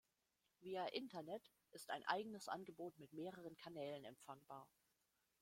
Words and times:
Via 0.61 0.87
Internet 0.87 1.51
ist 1.73 1.91
ein 1.91 2.03
eigenes 2.05 2.49
Angebot 2.49 2.97
mit 2.97 3.13
mehreren 3.13 3.55
Kanälen 3.55 4.03
empfangbar. 4.03 4.67